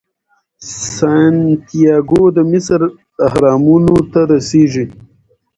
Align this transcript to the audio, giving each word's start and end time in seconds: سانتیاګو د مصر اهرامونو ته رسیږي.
سانتیاګو 0.95 2.23
د 2.35 2.37
مصر 2.51 2.79
اهرامونو 3.27 3.95
ته 4.11 4.21
رسیږي. 4.31 4.85